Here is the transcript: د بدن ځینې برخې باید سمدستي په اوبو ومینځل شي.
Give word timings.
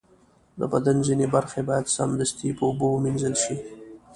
د 0.59 0.61
بدن 0.73 0.97
ځینې 1.07 1.25
برخې 1.35 1.61
باید 1.69 1.93
سمدستي 1.95 2.49
په 2.57 2.63
اوبو 2.69 2.87
ومینځل 2.91 3.33
شي. 3.43 3.55